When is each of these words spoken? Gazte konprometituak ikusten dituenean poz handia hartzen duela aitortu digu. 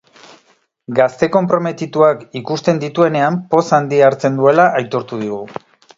Gazte 0.99 1.27
konprometituak 1.35 2.23
ikusten 2.41 2.81
dituenean 2.85 3.37
poz 3.53 3.63
handia 3.79 4.09
hartzen 4.11 4.41
duela 4.41 4.67
aitortu 4.81 5.21
digu. 5.27 5.43